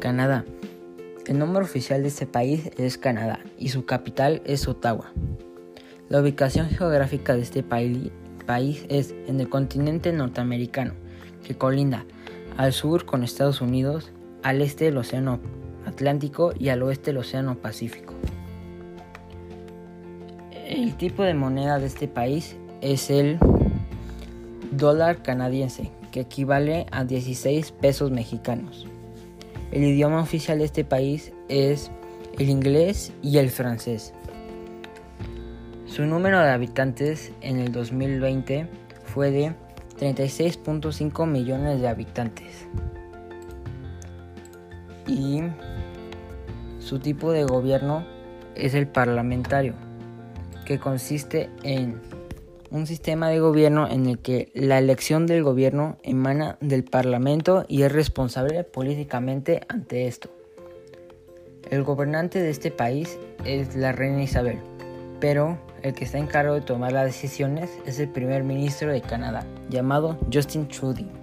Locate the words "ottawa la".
4.66-6.20